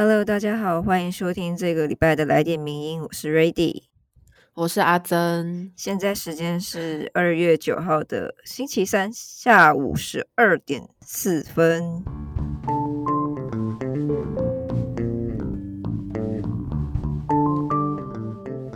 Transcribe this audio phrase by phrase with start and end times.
[0.00, 3.82] Hello，大家好，欢迎收听这个礼拜的来电名音，我是 Ready，
[4.54, 5.72] 我是阿珍。
[5.74, 12.04] 现在时间是二月九号的星期三下午十二点四分。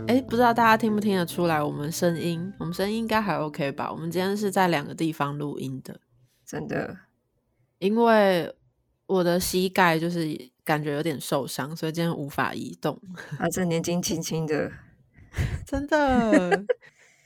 [0.07, 2.53] 哎，不知道大家听不听得出来我们声音？
[2.59, 3.89] 我们声音应该还 OK 吧？
[3.89, 6.01] 我们今天是在两个地方录音的，
[6.45, 6.97] 真的，
[7.79, 8.53] 因为
[9.05, 10.27] 我的膝盖就是
[10.63, 12.99] 感觉有点受伤，所以今天无法移动。
[13.39, 14.71] 啊，这年纪轻轻的，
[15.65, 16.65] 真的，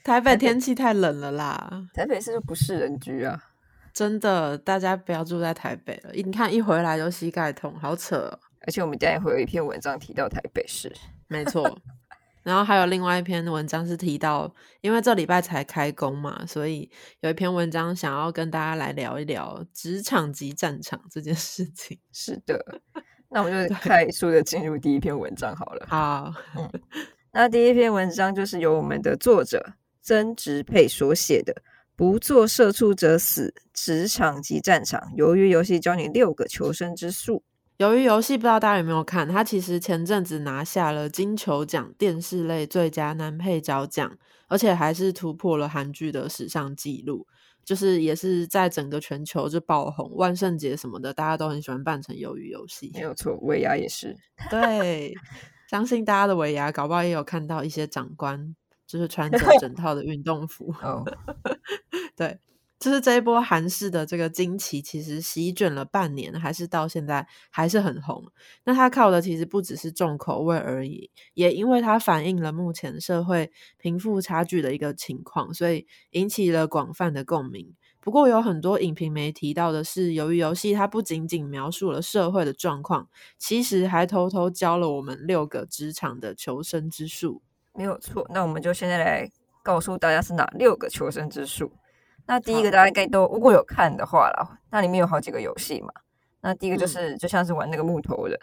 [0.03, 3.51] 台北天气太冷了啦，台北是不是人居啊？
[3.93, 6.11] 真的，大家不要住在台北了。
[6.13, 8.39] 你看一回来就膝盖痛，好扯。
[8.61, 10.93] 而且我们家也会有一篇文章提到台北市，
[11.29, 11.79] 没错。
[12.43, 16.89] 然后还有另外一篇文章是提到，因为这礼拜才开工嘛，所以
[17.21, 21.97] 有一篇文章想要跟大家来聊一聊职场及战场这件事情。
[22.11, 22.81] 是的，
[23.29, 25.85] 那我们就快速的进入第一篇文章好了。
[25.89, 26.33] 好，
[27.33, 31.53] 那第一篇文章就是由我们的作者曾植佩所写的
[31.95, 37.43] 《不做社畜者死：职场及战场》，由于游戏教你六个求生之术。
[37.77, 47.27] 由于游戏不知道大家有没有看，他其实前阵子拿下了金球奖电视类最佳男配角奖，而且还是突破了韩剧的史上纪录，
[47.67, 50.09] 就是也是在整个全球就爆红。
[50.15, 52.89] 万圣节什么的，大家都很喜欢扮成鱿鱼游戏。
[52.93, 54.15] 没有错，尾牙也是。
[54.49, 55.13] 对，
[55.69, 58.55] 相信大家的尾牙，搞不好也有看到一些长官
[58.87, 60.73] 就是穿着整套的运动服。
[60.81, 61.03] 哦，
[62.15, 62.39] 对。
[62.79, 68.23] 就是这一波韩式的这个惊奇，其实席卷了半年，还是到现在还是很红。
[68.65, 77.73] 那它靠的其实不只是重口味而已，也因为它反映了目前社会贫富差距的一个情况，所以引起了广泛的共鸣。
[77.99, 87.41] 不过有很多影评没提到的是，由于游戏它不仅仅描述了社会的状况，其实还偷偷教了我们六个职场的求生之术。
[87.73, 89.29] 没有错，那我们就现在来
[89.63, 91.71] 告诉大家是哪六个求生之术。
[92.27, 95.91] 那第一个大家应该都如果有看的话啦，那里面有好几个游戏嘛。
[96.41, 98.37] 那第一个就是就像是玩那个木头人，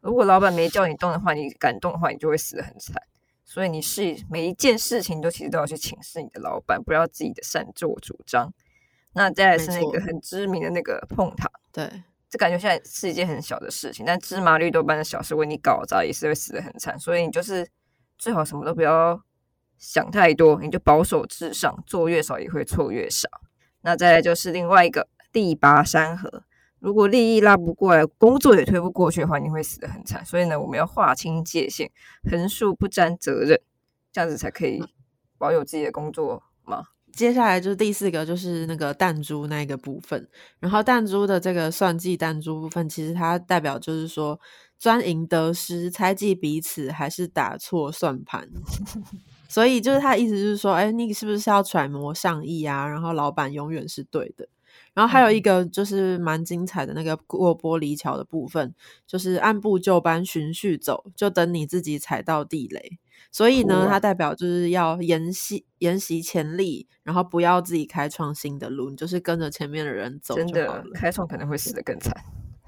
[0.00, 2.96] 如果老板没叫你动的话，你敢动的话，你就会死的很惨。
[3.44, 8.52] 所以你是每一件事情都其实都要去请示你的老板，不要自己的擅作主张。
[9.12, 11.90] 那再来是那个很知名的那个碰糖，对，
[12.28, 16.98] 这感觉现在是一件很小的事情，但芝麻绿豆般的小事为你搞砸也是会死的很惨。
[16.98, 17.66] 所以你就是
[18.16, 19.22] 最好什么都不要。
[19.78, 23.28] 想太多，你就保守至上，做越少也会错越少。
[23.82, 26.42] 那再来就是另外一个力拔山河，
[26.80, 30.24] 如果利益拉不过来，工作也推不过去的话，你会死得很惨。
[30.24, 31.90] 所以呢，我们要划清界限，
[32.28, 33.60] 横竖不沾责任，
[34.12, 34.82] 这样子才可以
[35.38, 36.84] 保有自己的工作嘛？
[37.12, 40.28] 接下来就是第四个，就是那个弹珠那个部分。
[40.60, 44.38] 然后弹珠的这个算计弹珠部分，其实它代表就是说
[44.78, 48.48] 专营得失，猜忌彼此，还是打错算盘。
[49.48, 52.86] 所以就是他的意思，就是说，哎，你是不是要揣摩上意啊？
[52.86, 54.48] 然后老板永远是对的。
[54.94, 58.74] 然后还有一个就是蛮精彩的那个过玻璃桥的部分，
[59.06, 62.98] 就是按部就班、循序走，就等你自己踩到地雷。
[63.30, 70.84] 所以呢，它代表就是要沿袭沿袭潜力，然后不要自己开创新的路，你就是跟着前面的人走就好了。
[70.94, 72.12] 开创可能会死得更惨，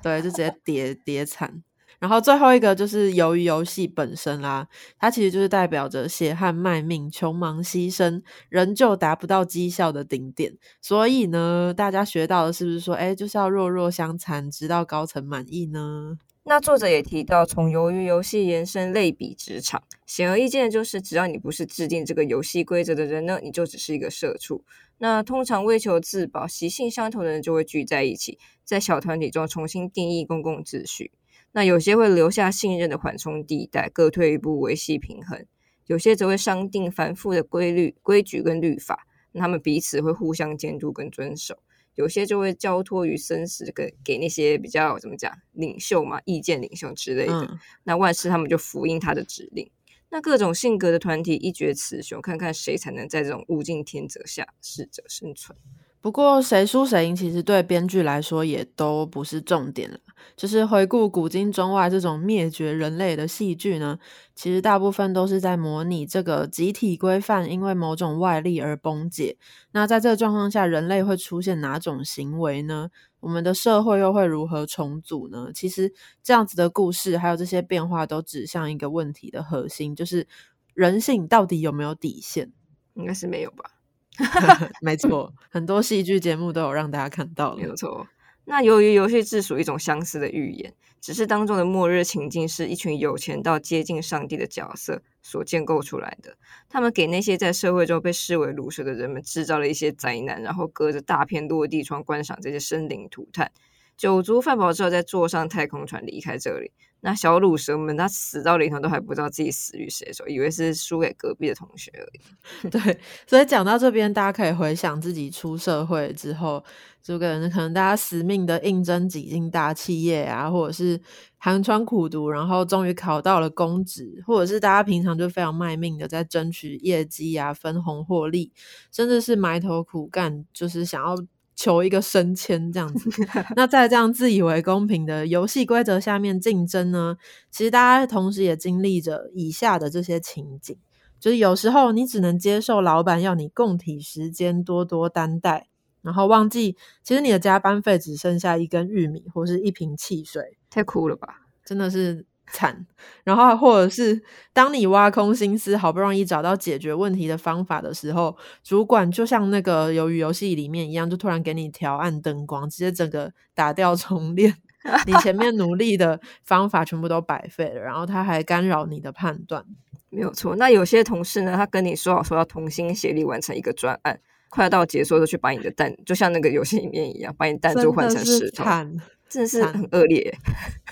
[0.02, 1.62] 对，就直接跌跌惨。
[2.00, 4.66] 然后最后一个就是由于游戏本身啦，
[4.98, 10.56] 它其实就是代表着血汗卖命、穷忙牺牲，仍旧达不到绩效的顶点。
[10.80, 16.16] 所以呢，大家学到的是不是说，哎，就是要弱弱相残，直到高层满意呢？
[16.44, 24.64] 那作者也提到，从由于游戏延伸类比职场，显而易见的就是，只要你不是制定这个游戏规则的人呢，你就只是一个社畜。
[24.96, 31.12] 那通常为求自保、习性相同的人就会聚在一起，在小团体中重新定义公共秩序。
[31.52, 35.40] 那有些会留下信任的缓冲地带，各退一步维系平衡；
[35.86, 41.56] 有些则会商定繁复的规律、规矩跟律法，他们彼此会互相监督跟遵守；
[41.96, 47.58] 有些就会交托于生死，给给那些比较怎么讲领袖嘛、意见领袖之类的。
[47.82, 49.70] 那万事他们就服膺他的指令。
[50.12, 55.56] 那各种性格的团体一决雌雄，看看谁才能在这种物竞天择下适者生存。
[56.02, 59.98] 不过谁输谁赢，其实对编剧来说也都不是重点了。
[60.36, 63.98] 就是回顾古今中外这种灭绝人类的戏剧呢，
[64.34, 69.36] 其实大部分都是在模拟这个集体规范因为某种外力而崩解。
[69.72, 72.88] 那在这个状况下，人类会出现哪种行为呢？
[73.20, 75.50] 我们的社会又会如何重组呢？
[75.54, 75.92] 其实
[76.22, 80.26] 这样子的故事，还有这些变化，都指向一个问题的核心，就是
[80.72, 82.50] 人性到底有没有底线？
[82.94, 83.79] 应该是没有吧。
[84.82, 87.56] 没错，很多戏剧节目都有让大家看到了。
[87.56, 88.06] 没有错。
[88.44, 96.36] 那由于游戏制属一种相似的预言，只是当中的末日情境是一群有钱到接近上帝的角色所建构出来的。
[96.68, 103.52] 他们给那些在社会中被视为卤蛇的人们制造了一些灾难，然后隔着大片落地窗观赏这些生灵涂炭。
[104.00, 106.70] 酒足饭饱之后，再坐上太空船离开这里。
[107.02, 112.20] 那小鲁蛇们，他死到临头都还不知道自己死于谁手，以为是输给隔壁的同学而已。
[112.70, 116.64] 对，所以讲到这边，大家可以回想自己出社会之后，
[117.02, 120.98] 这个可能大家死命的应征挤进大企业啊，或者是
[121.36, 128.50] 寒窗苦读，然后终于考到了公职，或者是大家平常就非常卖命的在争取业绩啊、分红获利，
[128.90, 131.14] 甚至是埋头苦干，就是想要。
[131.62, 133.10] 求一个升迁这样子，
[133.54, 137.18] 那在这样自以为公平的游戏规则下面竞争呢？
[137.50, 140.74] 其实大家同时也经历着以下的这些情景，
[141.20, 145.68] 就是有时候你只能接受老板要你供体时间多多担待，
[146.00, 151.40] 然后忘记其实你的加班费只剩下一根玉米或是一瓶汽水，太苦了吧！
[151.62, 152.24] 真的是。
[152.52, 152.86] 惨，
[153.24, 164.54] 然后或者是当你挖空心思，好不容易找到解决问题的方法的时候，主管就像那个鱿鱼游戏里面一样，就突然给你调暗灯光，直接整个打掉重练，
[165.06, 169.64] 你前面努力的方法全部都白费了，然后他还干扰你的判断，
[170.10, 170.56] 没有错。
[170.56, 178.64] 那有些同事呢，他跟你说好说要同心协力完成一个专案，快到结束的时候，去把你的蛋，就像那个游戏里面一样，把你蛋就换成石头。
[179.30, 180.36] 真的是很恶劣，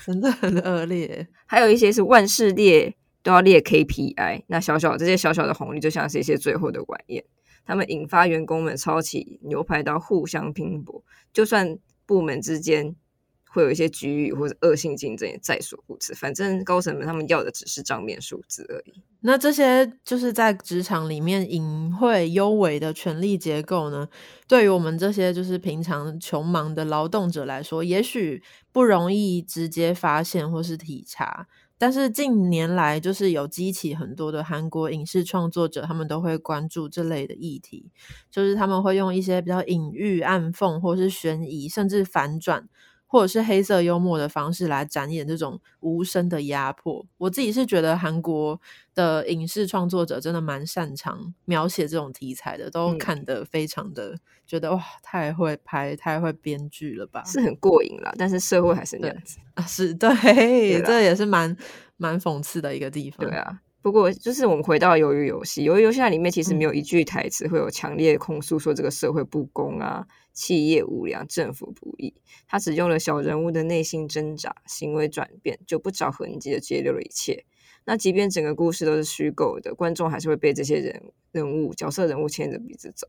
[0.05, 1.27] 真的很恶劣。
[1.45, 7.23] 还有一些是万事列都要列 KPI，那小小这些小小的红利就像是一些最后的晚宴，
[7.65, 12.95] 他们引发员工们抄起牛排刀互相拼搏，就算部门之间。
[13.51, 19.01] 会有一些局域或者恶性竞争也在所不辞，反正高层们他们要的只是账面数字而已。
[19.21, 24.07] 那这些就是在职场里面隐晦幽微的权力结构呢？
[24.47, 28.41] 对于我们这些就是平常穷忙的劳动者来说，也许
[28.71, 31.47] 不容易直接发现或是体察。
[31.77, 37.89] 但是近年来，就是有激起很多的韩国影视创作者，他们都会关注这类的议题，
[38.29, 42.67] 就是他们会用一些比较隐喻、暗讽，或是悬疑，甚至反转。
[43.11, 48.61] 或者是黑色幽默的方式来展演这种无声的压迫，我自己是觉得韩国
[48.93, 54.15] 的影视创作者真的蛮擅长描写这种题材的，都看得非常的
[54.45, 57.23] 觉得哇，太会拍，太会编剧了吧？
[57.25, 61.57] 是很过瘾了，但是社会还是那样子啊，是 对，这也是蛮
[61.97, 63.27] 蛮讽刺的一个地方。
[63.27, 70.05] 对啊，不过就是我们回到鱿鱼游戏，鱿鱼游戏里面其实没有一句台词会有强烈控诉说这个社会不公啊。
[70.39, 72.13] 企业无良，政府不义，
[72.47, 77.43] 他只用了小人物的内心挣扎、行为转变，就不着痕迹的揭露了一切。
[77.83, 83.05] 那即便整个故事都是虚构的，观众还是会被这些人人物、角色人物牵着鼻子走，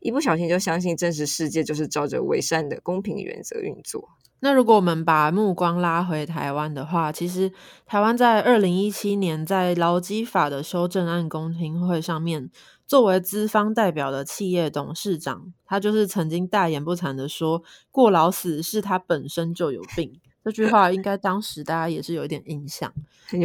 [0.00, 4.08] 一不小心就相信真实世界就是照着伪善的公平原则运作。
[4.40, 7.52] 那如果我们把目光拉回台湾的话，其实
[7.86, 12.50] 台湾在二零一七年在劳基法的修正案公听会上面。
[12.92, 22.92] 作为资方代表的企业董事长，他就是曾经大言不惭的说：“过劳死是他本身就有病。”这句话应该当时大家也是有一点印象，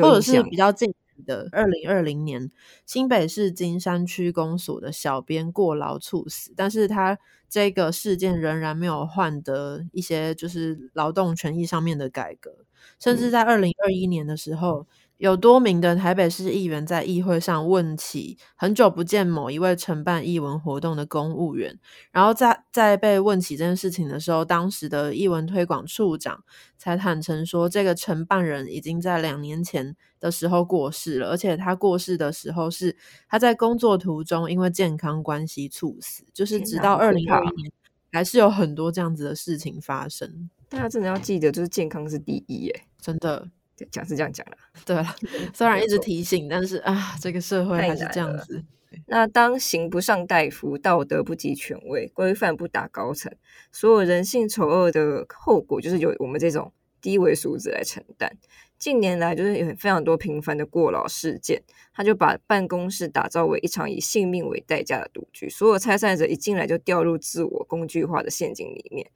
[0.01, 0.93] 或者是比较近
[1.25, 2.51] 的二零二零年
[2.85, 7.17] 新北市金山区公所的小编过劳猝死，但是他
[7.47, 12.51] 这个事件仍然没有换得一些就是劳动权益上面的改革，
[12.99, 14.85] 甚至在二零二一年的时候。
[15.17, 21.79] 有多名的台北市议员在议会上问起很久不见某一位承办译文活动的公务员，
[22.11, 26.43] 然后在在被问起这件事情的时候，当时的译文推广处长
[26.77, 32.95] 才坦诚说，这个承办人已经在两年前的时候过世了，而且他过世的时候是
[33.27, 37.71] 他在工作途中因为健康关系猝死，就是直到二零二一年
[38.11, 40.49] 还是有很多这样子的事情发生。
[40.69, 43.49] 大家真的要记得，就是健康是第一耶，真的。
[43.91, 45.15] 讲是这样讲的，对了，
[45.53, 48.63] 虽然一直提醒，但是啊，这个社会还是这样子。
[49.05, 53.31] 那当行不上大夫，道德不及权威，规范不达高层，
[53.71, 58.31] 所有人性丑恶的后果，就是由我们这种低微素质来承担。
[58.79, 61.61] 近年来，就是有非常多频繁的过劳事件，
[61.93, 69.09] 他就把办公室打造为一场以性命为代价的赌局，所有参赛者一进来就掉入自我工具化的陷阱里面。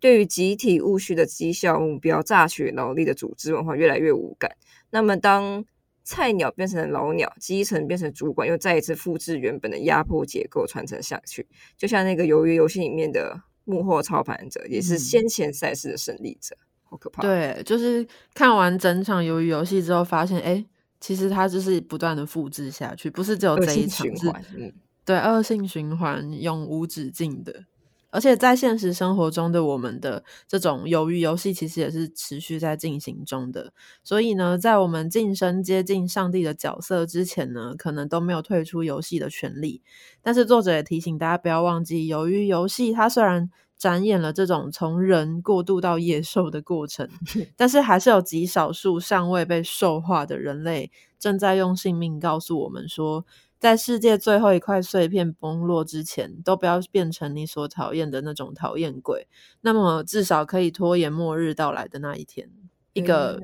[0.00, 4.50] 对于集体务虚的绩效目标、榨取劳力的组织文化越来越无感。
[4.90, 5.64] 那么，当
[6.04, 11.46] 菜鸟变成老鸟，基层变成主管，又再一次复制原本的压迫结构传承下去。
[11.76, 17.20] 就像那个鱿鱼游戏里面的幕后操盘者，也是先前赛事的胜利者，好可怕。
[17.20, 20.64] 对，就是看完整场鱿鱼游戏之后，发现哎，
[21.00, 24.42] 其实它就是不断的复制下去，不是只有这一场，循环。
[24.56, 24.72] 嗯，
[25.04, 27.64] 对，恶性循环，永无止境的。
[28.10, 33.72] 而且在现实生活中的我们的这种鱿鱼游戏，其实也是持续在进行中的。
[34.02, 39.82] 所以呢，在我们晋升接近上帝的角色之前呢，可能都没有退出游戏的权利。
[40.22, 47.08] 但是作者也提醒大家不要忘记，由于游戏它虽然展演了这种从人过渡到野兽的过程，
[47.56, 53.26] 但是还是有极少数尚未被兽化的人类正在用性命告诉我们说。
[53.58, 59.26] 在世界最后一块碎片崩落之前，都不要变成你所讨厌的那种讨厌鬼。
[59.62, 62.48] 那么，至少可以拖延末日到来的那一天。
[62.92, 63.40] 一个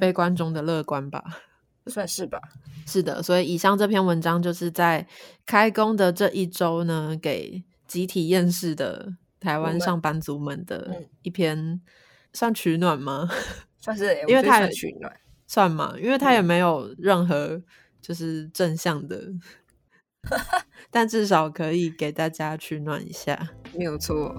[0.00, 1.22] 悲观中的乐观吧，
[1.86, 2.40] 算是吧。
[2.86, 5.06] 是的，所以以上这篇文章就是在
[5.44, 11.80] 开工的这一周呢，给集体厌世的台湾上班族们的一篇，
[12.32, 13.28] 算取暖吗？
[13.78, 15.12] 算是，因为它取暖，
[15.46, 15.94] 算吗？
[16.00, 17.60] 因为它也没有任何。
[18.06, 19.20] 就是正向的，
[20.92, 24.32] 但至少可以给大家取暖一下，没有错。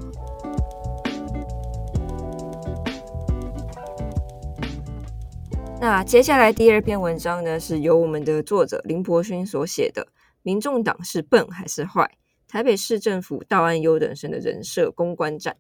[5.82, 10.04] 那接下来第二篇文章呢，是由我们的作者林柏勋所写的
[10.44, 12.10] 《民众党是笨还是坏？
[12.48, 15.54] 台北市政府到案优等生的人设公关战》。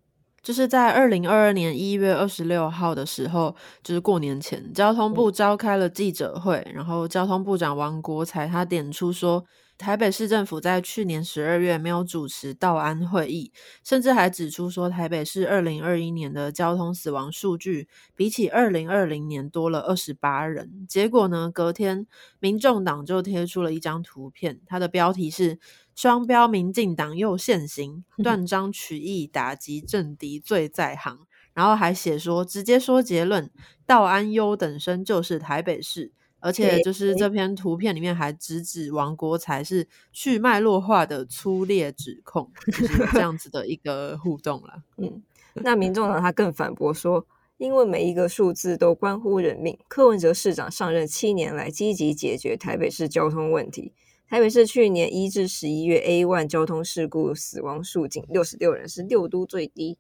[0.44, 3.54] 就是在二零二二年一月二十六号的时候，
[3.84, 9.44] 就是过年前，交通部召开了记者会，然后交通部长王国才他点出说，
[9.78, 13.52] 台北市政府在去年十二月没有主持道安会议，
[13.84, 20.86] 甚至还指出说，台北市二零二一年的交通死亡数据比起二零二零年多了二十八人。
[20.88, 22.08] 结果呢，隔天
[22.40, 25.60] 民众党就贴出了一张图片，它的标题是。
[25.98, 31.26] 双标，民进党又现行，断章取义，打击政敌罪在行。
[31.56, 33.50] 然后还写说，直接说结论，
[33.88, 44.84] 道安优等生就是台北市，而且就是这篇图片里面还直指王国才是去脉络化的粗劣指控，就是这样子的一个互动了。
[45.02, 45.24] 嗯，
[45.56, 47.26] 那民众党他更反驳说，
[47.58, 53.94] 因为每一个数字都关乎人命，柯文哲市长上任七年来积极解决台北市交通问题。
[54.30, 59.98] 台北市去年一至十一月 A one 交通事故死亡数仅六十六人，是六都最低。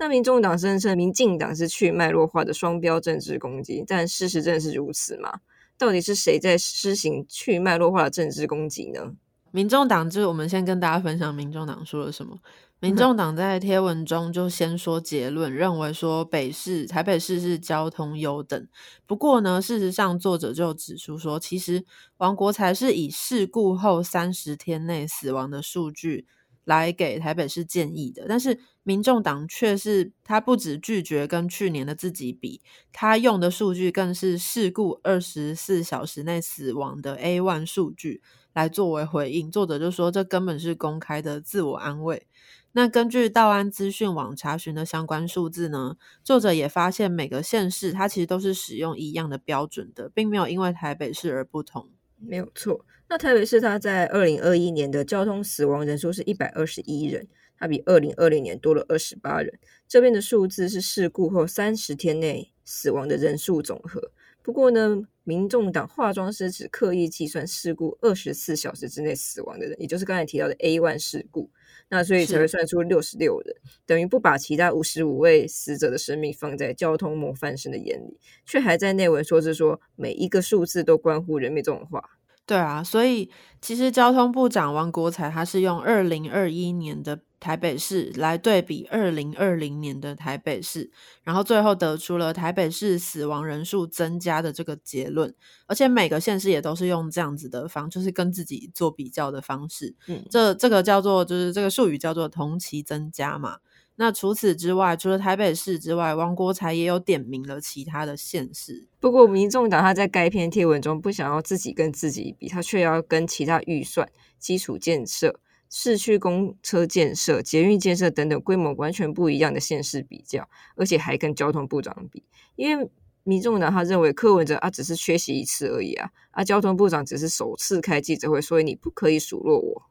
[0.00, 5.40] 那民众党声称民进党是去脉络化的双标政治攻击，但事实真是如此吗？
[5.76, 9.12] 到底是谁在施行去脉络化的政治攻击呢？
[9.52, 12.36] 民众党就是我们先跟大家分享民众党说了什么。
[12.80, 18.68] 民众 党在贴文中就先说结论，认为说北市、台北市是交通优等。
[19.04, 21.84] 不过呢，事实上作者就指出说，其实
[22.18, 26.26] 王国才是以事故后三十天内死亡的数据
[26.64, 28.26] 来给台北市建议的。
[28.28, 32.60] 但是民众党却是他不止拒绝跟去年的自己比，
[32.92, 39.50] 他用的数据更是事故二十四小时内死亡的 A one 数据来作为回应。
[39.50, 42.26] 作者就说，这根本是公开的自我安慰。
[42.72, 51.88] 那根据道安资讯网查询的相关数字呢，作者也发现每个县市它其实都是使用一样的标准的，并没有因为台北市而不同。
[52.16, 52.84] 没有错。
[53.08, 57.26] 那台北市它在二零二一年的交通死亡人数是一百二十一人，
[57.58, 59.58] 它比二零二零年多了二十八人。
[59.88, 64.12] 这边的数字是事故后三十天内死亡的人数总和。
[64.48, 71.50] 不过呢，民众党化妆师只刻意计算事故二十四小时之内死亡的人，也就是刚才提到的 A one 事故。
[71.90, 82.02] 那所以才会算出六十六人，等于不把其他五十五位死者的生命放在交通模范生的眼里，却还在内文说是说每一个数字都关乎人命这种话。
[82.48, 87.20] 对啊，所以其实交通部长王国才他是用二零二一年的。
[87.40, 90.90] 台北市来对比二零二零年的台北市，
[91.22, 95.32] 然后最后得出了台北市死亡人数增加的这个结论，
[95.68, 99.94] 而且每个县市也都是用这样子的方，就是跟自己做比较的方式。
[100.08, 103.58] 嗯，这这个叫做就是这个术语叫做同期增加嘛。
[104.00, 108.86] 那除此之外，除了台北市之外，王国才也有点名了其他的县市。
[109.00, 115.40] 不过，民众党他在该篇贴文中不想要自己跟自己比，他却要跟其他预算基础建设。
[115.68, 122.24] 市区公车建设、捷运建设等等规模完全不一样的县市比较，而且还跟交通部长比，
[122.56, 122.88] 因为
[123.24, 129.82] 民众党他认为柯文哲啊只是缺席一次而已啊，啊交通部长只是首次开记者会，所以你不可以数落我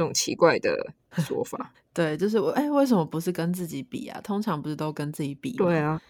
[0.00, 1.74] 这种奇怪的说法。
[1.92, 4.18] 对，就是我哎，为什么不是跟自己比啊？
[4.22, 5.52] 通常不是都跟自己比？
[5.52, 6.00] 对啊。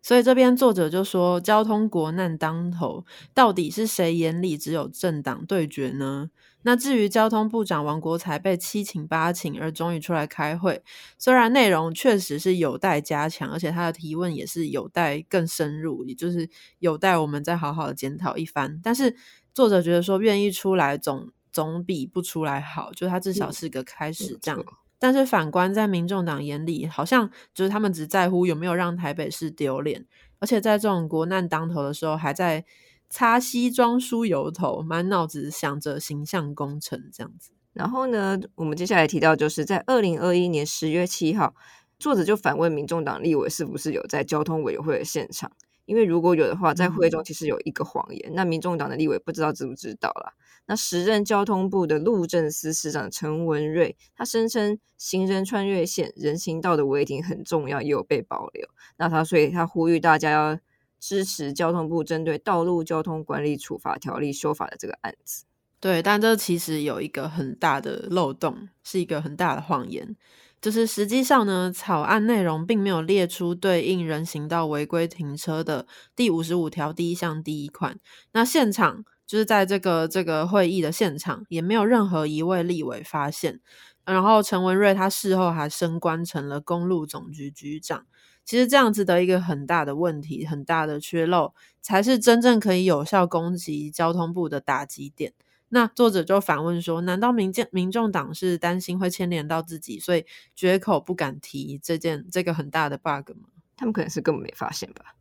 [0.00, 3.04] 所以这边作者就说，交通国难当头，
[3.34, 6.30] 到底是谁眼里只有政党对决呢？
[6.62, 10.82] 那至于交通部长王国才被七请八请而终于出来开会，
[11.18, 18.78] 虽然内容确实是有待加强，而且他的提问也是有待更深入，也就是有待我们再好好的检讨一番。
[18.82, 19.16] 但是
[19.52, 24.64] 作者觉得说，愿意出来总总比不出来好，就他至少是个开始这样。
[24.98, 30.04] 但是反观在民众党眼里，好像就是他们只在乎有没有让台北市丢脸，
[30.38, 32.64] 而且在这种国难当头的时候，还在
[33.08, 37.50] 擦西装梳油头，满脑子想着形象工程这样子。
[37.72, 41.54] 然后呢，我们接下来提到，就是在二零二一年十月七号，
[41.98, 45.50] 作者就反问民众党立委是不是有在交通委员会的现场，
[45.90, 50.34] 因为如果有的话，在会中其实有一个谎言，那民众党的立委不知道知不知道啦。
[50.66, 58.68] 那时任交通部的路政司司长陈文瑞，他声称行人穿越线人行道的违停很重要，也有被保留。
[58.98, 60.60] 那他所以他呼吁大家要
[61.00, 65.44] 支持交通部针对《道路交通管理处罚条例》修法的这个案子。
[65.80, 70.14] 对，但这其实有一个很大的漏洞，是一个很大的谎言，
[70.60, 77.98] 就是实际上呢，草案内容并没有列出对应人行道违规停车的第五十五条第一项第一款。
[78.32, 79.04] 那现场。
[79.30, 83.60] 就是在这个这个会议的现场，也没有任何一位立委发现。
[84.04, 88.06] 然后陈文瑞他事后还升官成了公路总局局长。
[88.44, 95.32] 其实这样子的一个很大的问题、很大的缺漏，才是真正可以有效攻击交通部的打击点。
[95.70, 100.24] 那作者就反问说：难道民建民众党是担心会牵连到自己，所以
[100.54, 103.48] 绝口不敢提这件这个很大的 bug 吗？
[103.76, 105.16] 他们可能是根本没发现吧。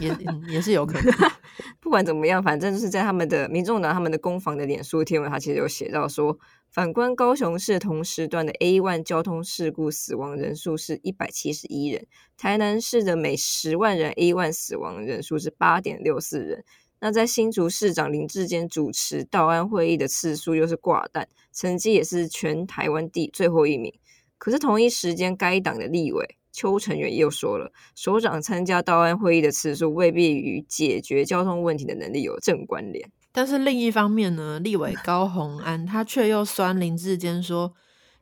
[0.00, 0.14] 也
[0.48, 1.12] 也是有可能，
[1.80, 6.38] 不管怎么样，反正就是在他们的民众党他们的攻防的脸书贴文，他其实有写到说，
[6.70, 16.64] 反观高雄市同时段的 A one 交通事故死亡人数是一百七十一人，台南市的每十万人 A one 死亡人数是八点六四人。
[17.00, 23.92] 那在新竹市长林志坚主持道安会议的次数又是挂蛋，成绩也是全台湾第最后一名。
[24.36, 26.36] 可是同一时间，该党的立委。
[26.50, 33.08] 邱成元又说了，首长参加道安会议的次数未必与解决交通问题的能力有正关联。
[33.30, 37.74] 但是另一方面呢，立委高鸿安他却又酸林志坚说，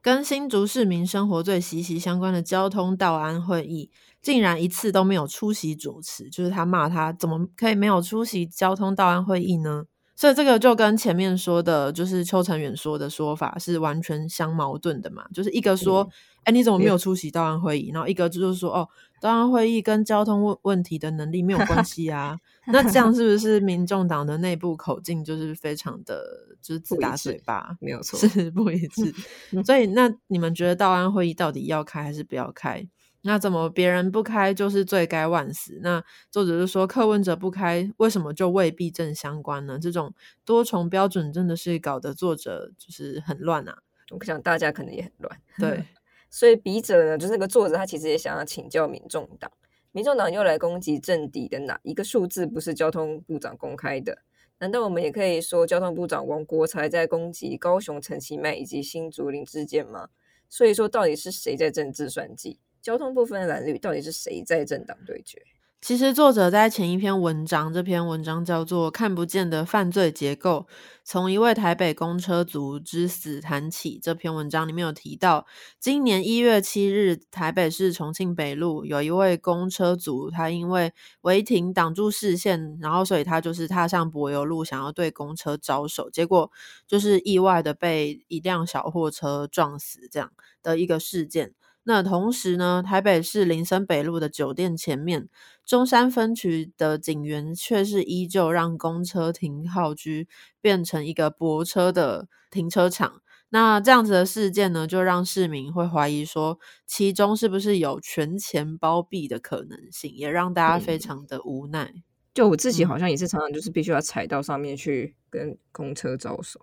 [0.02, 3.90] 跟新竹市民生活最息息相关的交通道安会议，
[4.26, 9.84] 竟然一次都没有出席主持，就是他骂他怎么可以没有出席交通道安会议呢？
[10.16, 15.24] 所以这个就跟前面说的，就是邱成远说的说法是完全相矛盾的嘛。
[15.32, 16.08] 就是一个说，
[16.42, 17.92] 哎，你怎么没有出席道安会议？
[17.92, 18.88] 然后一个就是说，哦，
[19.20, 22.36] 道安会议跟交通问问题的能力没有关系啊。
[22.66, 26.20] 那这样是不是民众党的内部口径就是非常的，
[26.60, 27.76] 就是自打嘴巴？
[27.80, 29.14] 没有 错，是不一致。
[29.64, 32.88] 所以那你们觉得道安会议到底要开还是不要开？
[33.26, 35.80] 那怎么别人不开就是罪该万死？
[35.82, 39.80] 那作者就说，客问者不开，为什么就未必正相关呢？
[39.82, 43.78] 这种多重标准真的是搞得作者就是很乱啊！
[44.12, 45.40] 我想大家可能也很乱。
[45.58, 45.84] 对，
[46.30, 49.50] 所以笔者呢，就是那个作者，他其实也想要请教民众党。
[49.90, 54.18] 民众党又来攻击政敌的哪一个数字不是交通部长公开的？
[54.58, 60.10] 难道我们也可以说交通部长王国才在攻击高雄陈其迈以及新竹林之间吗？
[60.48, 62.60] 所以说，到底是谁在政治算计？
[62.86, 65.42] 交通部分的蓝绿到底是谁在政党对决？
[65.80, 70.68] 其实作者在前一篇文章，这篇文章叫做《看不见的犯罪结构：
[71.04, 73.98] 从一位台北公车族之死谈起》。
[74.00, 75.46] 这篇文章里面有提到，
[75.80, 86.48] 今年一月七日，台北市重庆北路有一位公车族，他因为违停挡住视线，然后所以他就是踏上柏油路，想要对公车招手，结果
[86.86, 90.30] 就是意外的被一辆小货车撞死，这样
[90.62, 91.52] 的一个事件。
[91.88, 95.28] 那同时呢，台北市林森北路的酒店前面，
[95.64, 100.26] 中山分局的警员却是依旧让公车停靠区
[100.60, 103.22] 变成一个泊车的停车场。
[103.50, 111.94] 那这样子的事件呢，就让市民会怀疑说，其中是不是有权钱包庇的可能性，也让大家非常的无奈。
[112.34, 116.60] 就我自己好像也是常常就是必须要踩到上面去跟公车招手。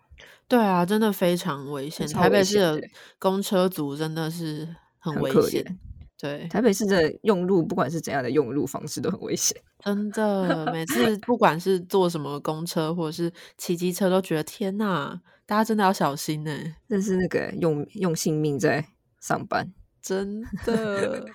[0.50, 2.06] 对啊，真的非常危险。
[2.10, 2.82] 台北市的
[3.18, 4.76] 公车族真的是。
[5.04, 5.78] 很危险，
[6.18, 9.62] 对台北市的用路，不管是怎样的用路方式都很危险。
[9.84, 16.52] 真的，每次不管是坐什么公车或者是骑机车，都觉得天哪，大家真的要小心呢。
[16.88, 18.88] 这是那个用用性命在
[19.20, 21.26] 上班，真的。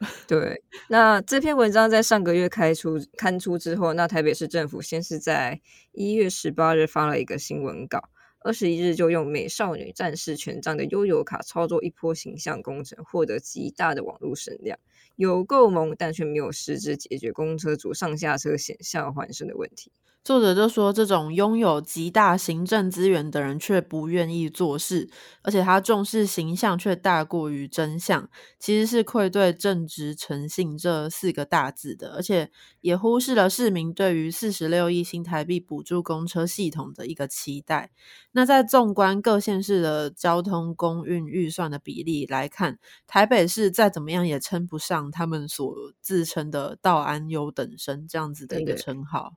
[0.28, 5.58] 对，那这篇文章在上个月开出刊出之后，那台北市政府先是在
[5.92, 8.10] 一月十八日发了一个新闻稿。
[8.44, 14.78] 二十一日就用美少女战士权杖的悠悠卡操作一波形象工程，获得极大的网络声量，
[15.16, 19.90] 有够萌，但却没有实质解决公车组上下车险象环生的问题。
[20.24, 25.10] 作者就说，这种拥有极大行政资源的人却不愿意做事，
[25.42, 37.90] 而且他重视形象却大过于真相，其实是愧对正直诚信这四个大字的，而且也忽视了市民对于四十六亿新台币补助公车系统的一个期待。
[38.32, 49.34] 那在纵观各县市的交通公运预算的比例来看，台北市再怎么样也称不上他们所自称的“道安优等生”这样子的一个称号。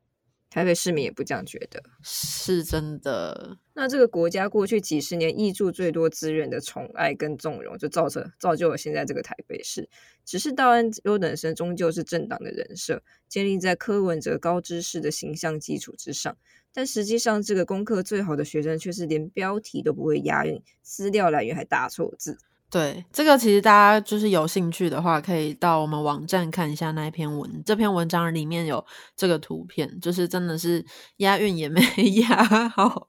[0.50, 3.58] 台北市民也不这样觉得，是真的。
[3.74, 9.88] 那这个国家过去几十年挹注最多资源的宠爱跟纵容，就造成造就了现在这个台北市。
[10.26, 16.36] 只是道安优等生终究是政党的人设，建立在柯文哲高知识的形象基础之上。
[16.74, 22.38] 但实际上，这个功课最好的学生却是连标题都不会押韵，资料来源还打错字。
[22.70, 27.64] 对这个，其实大家就是有兴趣的话，可以到我们网站看一下那一篇文。
[27.66, 30.86] 这篇文章里面有这个图片，就是真的是
[31.18, 31.82] 押韵也没
[32.20, 33.08] 押好，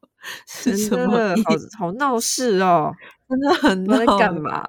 [0.62, 0.74] 真
[1.10, 2.92] 的好好闹事哦，
[3.28, 4.64] 真的很在干嘛？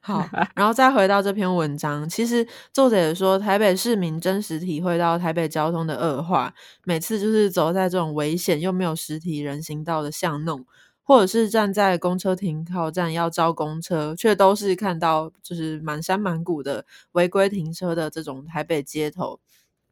[0.00, 6.52] 好， 然后再回到这篇文章，其实作者也说，台北市民真实体会到台北交通的恶化，
[6.84, 10.64] 每次就是走在这种危险又没有实体人行道的巷弄。
[11.06, 19.38] 或者是站在公车停靠站要招公车，却都是看到就是满山满谷的违规停车的这种台北街头，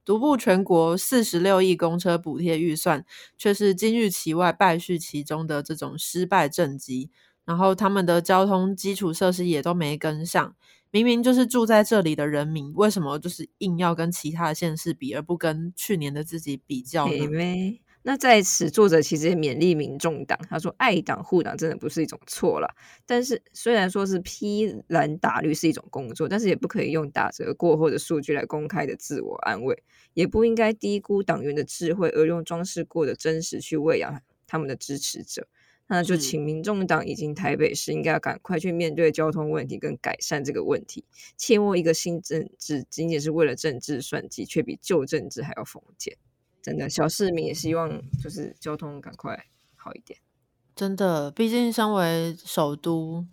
[0.05, 3.07] 独步全国四十六亿公车补贴预算，
[3.39, 7.11] 却是金玉其外败絮其中的这种失败政绩。
[7.45, 10.57] 然后他们的交通基础设施也都没跟上，
[10.91, 17.79] 明明就是住在这里的人民，为什么就是硬要跟其他的县市比，而不跟去年的自己比较呢？
[18.07, 22.69] 那在此，作者其实也勉励民众党，他说：“爱党护党真的不是一种错了。
[23.07, 35.49] 但是，虽然说是批蓝打绿是一种工作，但是也不可以用打折过后的数据来公开的自我安慰，也不应该低估党员的智慧，而用装饰过的真实去喂养他们的支持者。
[35.87, 41.07] 那就请民众党以及台北市应该要赶快去面对交通问题跟改善这个问题，
[41.39, 46.19] 切莫一个新政治仅仅是为了政治算计，却比旧政治还要封建。”
[46.65, 47.91] 真的，小市民也希望
[48.23, 49.39] 就是交通赶快
[49.77, 50.19] 好一点。
[50.75, 53.27] 真的，毕竟身为首都，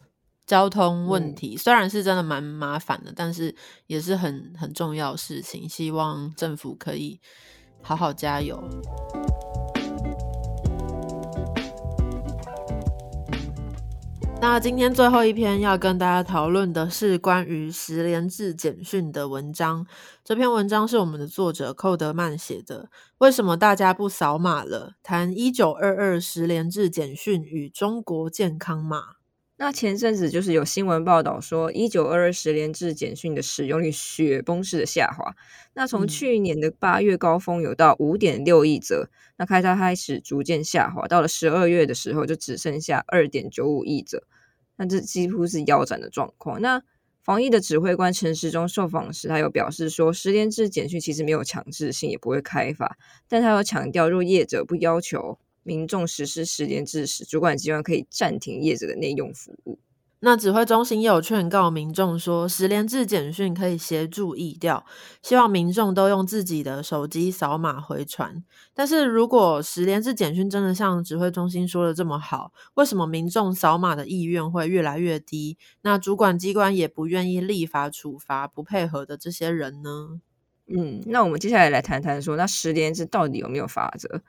[0.46, 3.56] 交通问题虽然是真的蛮麻烦的，但是
[3.88, 5.68] 也是很很重要的事情。
[5.70, 7.22] 希望政府可以
[7.82, 8.62] 好好加油。
[14.42, 19.86] 那今天最后一篇要跟大家讨论的是关于十连制简讯的文章。
[20.24, 22.90] 这篇文章是我们的作者寇德曼写的。
[23.20, 24.94] 为什么大家不扫码了？
[25.04, 29.21] 谈一九二二十连制简讯与中国健康码。
[29.64, 35.36] 那前阵子就是有新闻报道说，一九二二十连制简讯的使用率雪崩式的下滑。
[35.76, 44.24] 那从去年的八月高峰有到五点六亿则，那开它开始逐渐下滑，到了十二月的时候就只剩下二点九五亿则。
[44.78, 46.60] 那这几乎是腰斩的状况。
[46.60, 46.82] 那
[47.22, 52.98] 防疫的指挥官陈时中受访时，他有表示说，十连制简讯其实没有强制性，也不会开发，
[53.30, 55.38] 但他有强调，若业者不要求。
[55.64, 59.80] 民众实施十连制时，主管机关可以暂停业者的内用服务。
[60.24, 64.86] 那指挥中心也有劝告民众说，十连制简讯可以协助易调，
[65.24, 68.44] 希望民众都用自己的手机扫码回传。
[68.76, 75.58] 但是如果十连制简讯真的像指挥中心说的这么好，为什么民众扫码的意愿会越来越低？
[75.82, 80.22] 那主管机关也不愿意立法处罚不配合的这些人呢？
[80.68, 84.22] 嗯，那我们接下来来谈谈说，那十连制到底有没有法则？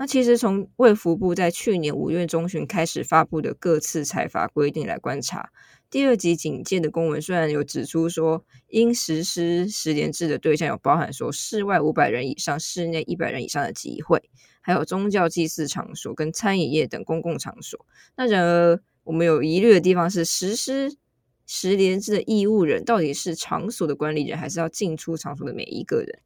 [0.00, 5.50] 那其实从卫福部在去年五月中旬开始发布的各次采罚规定来观察，
[5.90, 14.30] 第二级警戒的公文虽然有指出说，应实施十连制的对象有包含说室外五百人以上、室内一百人以上的集会，
[14.62, 17.84] 还有宗教祭祀场所跟餐饮业等公共场所。
[18.16, 20.96] 那然而我们有疑虑的地方是，实施
[21.44, 26.20] 十连制的义务人到底是场所的管理人，还是要进出场所的每一个人？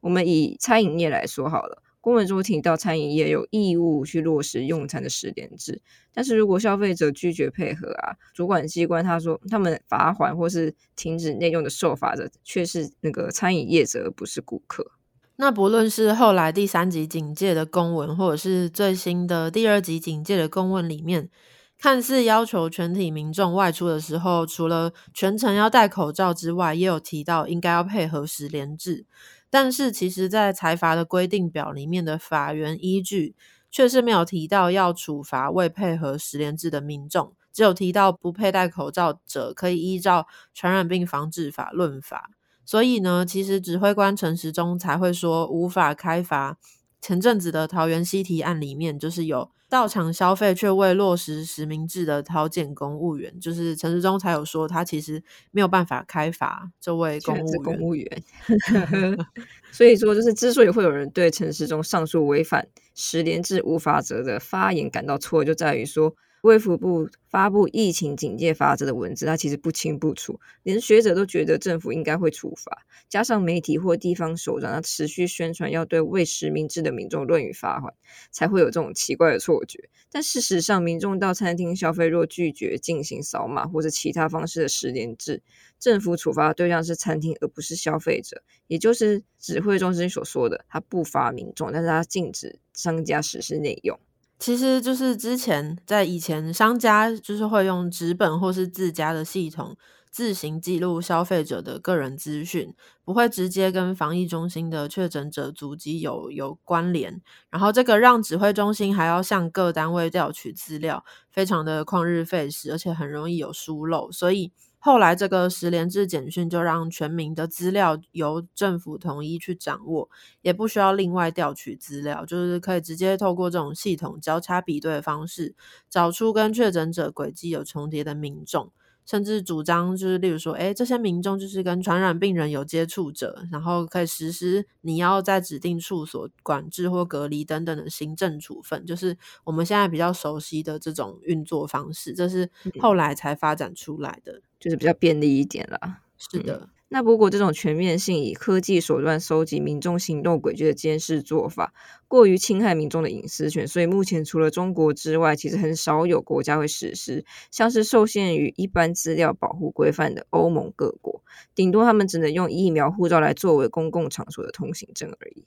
[0.00, 1.84] 我们以餐饮业来说好了。
[2.00, 5.82] 公文中提到，餐饮业有义务去落实用餐的十点制，
[6.14, 14.92] 但是如果消费者拒绝配合啊，主管机关他说他们罚款或是停止内用的受罚者却是那个餐饮业者，而不是顾客。
[15.36, 21.30] 那不论是后来第三级警戒的公文，或者是最新的第二级警戒的公文里面，
[21.78, 29.06] 看似要求全体民众外出的时候，除了全程要戴口罩之外，也有提到应该要配合十连制。
[29.50, 33.34] 但是，其实，在财阀的规定表里面的法源依据，
[33.68, 42.30] 却是没有提到要处罚未配合十连制的民众，只有提到不佩戴口罩者可以依照传染病防治法论罚。
[42.64, 46.56] 所以呢，其实指挥官陈时中才会说无法开罚
[47.00, 57.62] 前阵子的桃园西提案里面，就是有到场消费却未落实实名制的桃检公务员，就是陈时中才有说他其实没有办法开罚这位公务员。
[57.62, 58.22] 公务员，
[59.72, 66.14] 所以说就是之所以会有人对陈时中上述违反十连制无法则的发言感到错，就在于说。
[66.42, 77.92] 卫福部发布疫情警戒法则的文字，它其实不清不楚，连学者都觉得政府应该会处罚，加上媒体或地方首长，他持续宣传要对未实名制的民众论语罚款，
[78.30, 79.90] 才会有这种奇怪的错觉。
[80.10, 85.42] 但事实上，民众到餐厅消费若拒绝进行扫码或者其他方式的十连制，
[85.78, 94.00] 政府处罚对象是餐厅，而不是消费者，也就是指挥中心所说的，他不罚民众，但是他禁止商家实施内用。
[94.40, 99.76] 其实就是之前在以前，商家就是会用纸本或是自家的系统
[100.10, 102.74] 自行记录消费者的个人资讯，
[103.04, 107.20] 不会直接跟防疫中心的确诊者足迹有有关联。
[107.50, 114.50] 然后这个让指挥中心还要向各单位调取资料，非常的旷日费时，而且很容易有疏漏，所以。
[114.80, 120.08] 后来，这个十连制简讯就让全民的资料由政府统一去掌握，
[120.42, 125.54] 也不需要另外调取资料，就是可以直接透过这种系统交叉比对的方式，
[125.88, 128.72] 找出跟确诊者轨迹有重叠的民众。
[129.06, 146.02] 甚至主张就是，例如说，哎，这些民众就是跟传染病人有接触者，然后可以实施你要在指定处所管制或隔离等等的行政处分，就是我们现在比较熟悉的这种运作方式，这是后来才发展出来的，就是比较便利一点啦。
[146.16, 146.68] 是的。
[146.92, 151.72] 那如果这种全面性以科技手段收集民众行动轨迹的监视做法，
[152.08, 161.22] 过于侵害民众的隐私权，所以目前除了中国之外，其实很少有国家会实施，像是受限于一般资料保护规范的欧盟各国，
[161.54, 165.44] 顶多他们只能用疫苗护照来作为公共场所的通行证而已。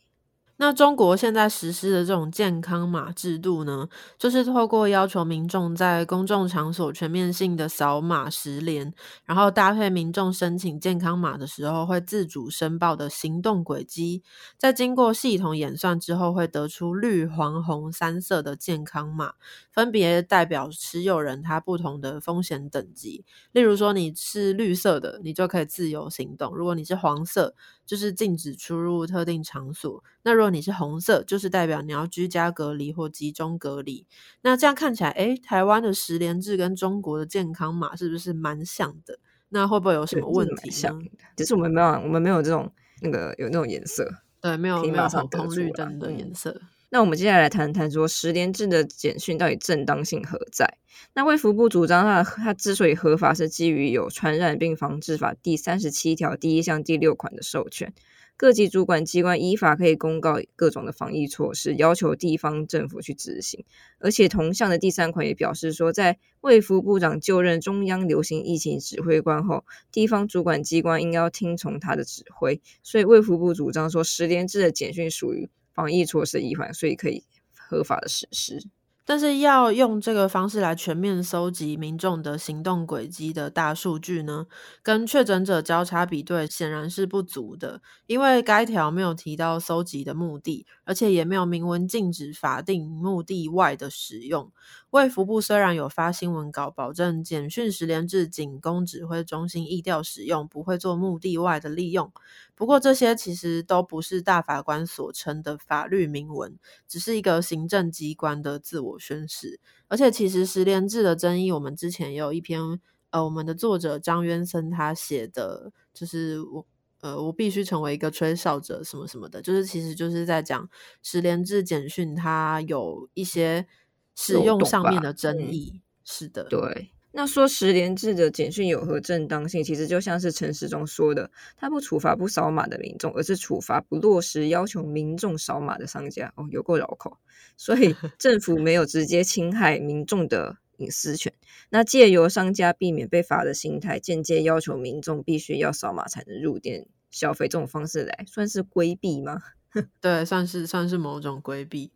[0.58, 8.94] 那中国现在实施的这种健康码制度呢，就是透过要求民众在公众场所全面性的扫码十连，
[9.26, 14.24] 然后搭配民众申请健康码的时候会自主申报的行动轨迹，
[14.58, 19.34] 在经过系统演算之后，会得出绿、黄、红三色的健康码，
[19.72, 23.26] 分别代表持有人他不同的风险等级。
[23.52, 30.04] 例如说你是绿色的，你就可以自由行动；如果你是黄色，就是禁止出入特定场所。
[30.24, 34.06] 那如果你是红色，就是代表你要居家隔离或集中隔离。
[34.42, 39.20] 那这样看起来，诶，台湾的十连制跟中国的健康码是不是蛮像的？
[39.50, 41.00] 那会不会有什么问题呢？
[41.38, 44.10] 只是我们没有，我们没有这种那个有那种颜色，
[44.42, 46.60] 对，没有没有红绿灯的颜色。
[46.94, 50.78] 那我们接下来谈谈说十连制的简讯到底正当性何在？
[51.16, 57.92] 那卫福部主张，它它之所以合法，是基于有《传染病防治法》第三十七条第一项第六款的授权。
[58.38, 63.66] 各级主管机关依法可以公告各种的防疫措施，要求地方政府去执行。
[63.98, 72.62] 而且同项的第三款也表示说，在卫福部长就任中央流行疫情指挥官后，地方主管机关应该要听从他的指挥。
[72.84, 77.24] 所以卫福部主张说，十连制的简讯属于防疫措施一环，所以可以
[77.70, 78.68] 合法的实施。
[79.06, 84.46] 但是要用这个方式来全面搜集民众的行动轨迹的大数据呢，
[84.82, 94.50] 跟确诊者交叉比对显然是不足的，因为该条没有提到搜集的目的，而且也没有明文禁止法定目的外的使用。
[94.94, 102.12] 卫福部虽然有发新闻稿保证简讯十连制仅供指挥中心意调使用，不会做目的外的利用。
[102.54, 109.60] 不过这些其实都不是大法官所称的法律明文，只是一个行政机关的自我宣示。
[109.88, 112.80] 而且其实十连制的争议，我们之前也有一篇
[113.10, 116.64] 呃，我们的作者张渊森他写的，就是我
[117.02, 120.70] 呃，我必须成为一个吹哨者什么什么的，就是其实就是在讲
[121.02, 123.66] 十连制简讯它有一些。
[124.16, 126.90] 使用上面的争议是的，对。
[127.16, 129.64] 那说十连制的简讯有何正当性？
[129.64, 136.34] 其实就像是陈时中说的，他不处罚不扫码的民众，而是处罚不落实要求民众扫码的商家。
[136.36, 137.20] 哦，有够绕口。
[137.56, 141.32] 所以 政府没有直接侵害民众的隐私权，
[141.70, 149.40] 那借由商家避免被罚的心态，间接要求民众必须要扫码才能入店消费，这种方式来算是规避吗？
[150.02, 151.92] 对，算是算是某种规避。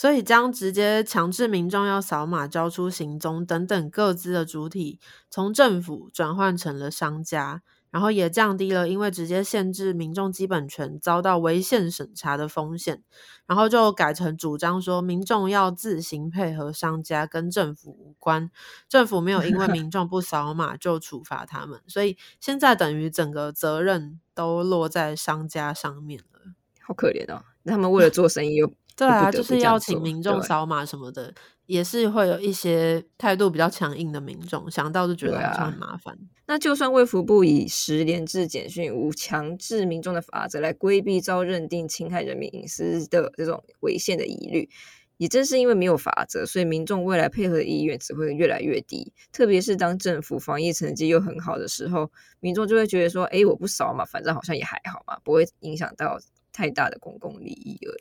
[0.00, 7.60] 所以将直接强制民众要扫码交出行踪等等各自的主体，从政府转换成了商家，
[7.90, 13.02] 然后也降低了因为直接限制民众基本权遭到违宪审查的风险，
[13.44, 18.50] 然后就改成主张说民众要自行配合商家，跟政府无关，
[18.88, 28.72] 政府没有因为民众不扫码就处罚他们，所以现在等于整个责任都落在商家上面了，好可怜哦，他们为了做生意又。
[29.06, 31.32] 对啊，就是要请民众对扫码什么的，
[31.66, 36.18] 也是会有一些态度比较强硬的民众，想到就觉得好像啊很麻烦。
[36.46, 44.68] 那就算卫福部以十连制简讯无强制民众的法则来规避遭认定侵害人民隐私的这种违宪的疑虑，
[45.16, 49.12] 也正是因为没有法则，所以民众未来配合的意愿只会越来越低。
[49.32, 52.10] 特别是当政府防疫成绩又很好的时候，
[52.40, 56.18] 民众就会觉得说：“哎，我不扫嘛，反正好像也还好嘛，不会影响到
[56.52, 57.94] 太大的公共利益了。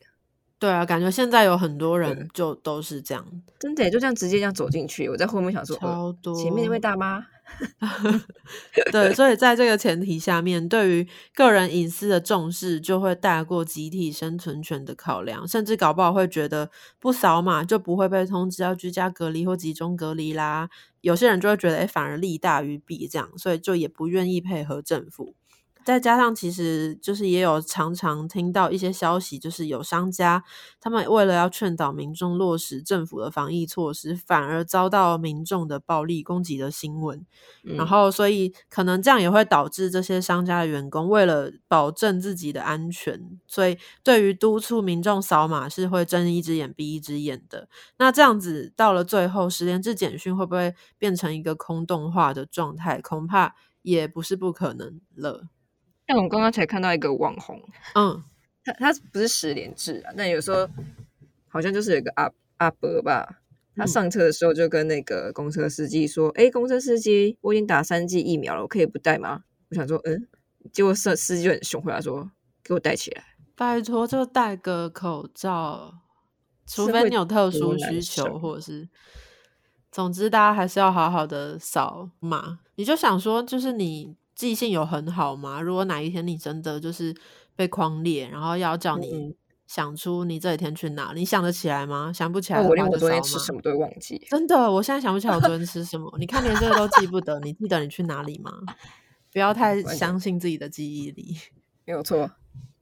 [0.59, 3.25] 对啊，感觉现在有很多人就都是这样，”
[3.59, 6.35] 真的耶就这样直接这样走进去，我在后面想说：“呃，超多。
[6.35, 7.25] 前面那位大妈。
[8.91, 16.69] ”对，所以在这个前提下面，对于个人隐私的重视就会大过集体生存权的考量，甚至搞不好会觉得
[16.99, 20.69] 不扫码就不会被通知要居家隔离或集中隔离啦。
[21.01, 25.33] 有些人就会觉得，哎，反而利大于弊，这样，所以就也不愿意配合政府。
[25.89, 30.43] 再加上，其实就是也有常常听到一些消息，就是有商家
[30.79, 37.25] 他们为了要劝导民众落实政府的防疫措施，反而遭到民众的暴力攻击的新闻。
[37.63, 47.67] 然嗯后，所以可能这样也会导致这些商家的员工为了保证自己的安全，所以对于督促民众扫码是会睁一只眼闭一只眼的。
[47.97, 53.01] 那这样子到了最后，十连制简讯会不会变成一个空洞化的状态？
[53.01, 55.47] 恐怕也不是不可能了。
[56.09, 57.61] 像我刚刚才看到一个网红，
[57.93, 58.23] 嗯，
[58.63, 60.67] 他他不是十连制啊，但有时候
[61.47, 63.41] 好像就是有一个阿阿伯吧，
[63.75, 70.27] 他嗯上车的时候就跟那个公车司机说：“哎、公车司机，我已经打三剂疫苗了，我可以不戴吗？”我想说，嗯，
[70.73, 72.31] 结果司司机就很凶，回答说
[72.65, 73.23] ：“给我戴起来。
[73.55, 75.93] 拜托，就戴个口罩，
[76.65, 78.89] 除非你有特殊需求，或者是，
[79.91, 82.61] 总之大家还是要好好的扫码。
[82.75, 85.59] 你就想说，就是你记性有很好吗？
[85.61, 87.13] 如果哪一天你真的就是
[87.57, 89.35] 被框列，然后要叫嗯你嗯
[89.67, 92.09] 想出你这几天去哪，你想得起来吗？
[92.13, 94.17] 想不起来我连我昨天吃什么都会忘记。
[94.29, 96.09] 真的，我现在想不起来我昨天吃什么。
[96.17, 98.49] 你看，连这个都记不得， 你记得你去哪里吗？
[99.33, 101.35] 不要太相信自己的记忆力。
[101.83, 102.31] 没有错，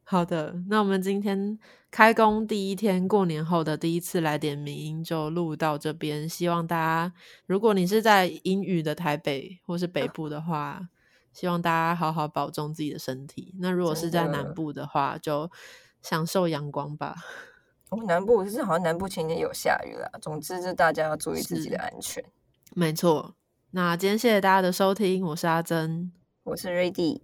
[0.04, 1.58] 好的，那我们今天
[1.90, 6.30] 开工第一天，过年后的第一次来点名音就录到这边。
[6.30, 7.14] 希望大家，
[7.48, 10.88] 如果你是在英语的台北或是北部的话，
[11.38, 13.54] 希望大家好好保重自己的身体。
[13.60, 15.48] 那如果是在南部的话，就
[16.02, 17.14] 享受阳光吧。
[17.92, 20.10] 我们南部是好像南部前天有下雨啦。
[20.20, 22.26] 总之，就大家要注意自己的安全。
[22.74, 23.36] 没错，
[23.70, 27.22] 那今天谢谢大家的收听，我是阿珍，我是瑞迪，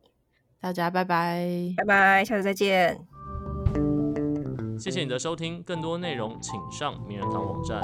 [0.61, 1.73] 大家拜拜。
[1.77, 3.07] 拜拜，下次再见。
[4.77, 7.81] 谢谢你的收听，更多内容请上名人堂网站。